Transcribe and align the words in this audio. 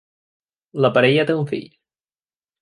La 0.85 0.91
parella 0.95 1.27
té 1.31 1.37
un 1.43 1.47
fill. 1.53 1.69